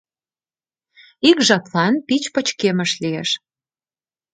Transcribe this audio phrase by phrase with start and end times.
[1.29, 3.29] Ик жаплан пич пычкемыш лиеш.